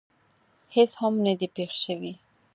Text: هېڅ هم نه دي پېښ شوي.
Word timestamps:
هېڅ 0.75 0.91
هم 1.01 1.13
نه 1.25 1.33
دي 1.39 1.47
پېښ 1.55 1.71
شوي. 1.85 2.13